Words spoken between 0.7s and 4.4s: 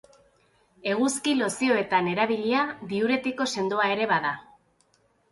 Eguzki-lozioetan erabilia, diuretiko sendoa ere bada.